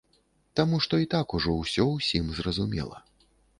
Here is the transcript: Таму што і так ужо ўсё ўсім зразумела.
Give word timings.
Таму 0.59 0.79
што 0.85 0.99
і 1.03 1.09
так 1.13 1.35
ужо 1.41 1.53
ўсё 1.61 1.87
ўсім 1.93 2.35
зразумела. 2.41 2.97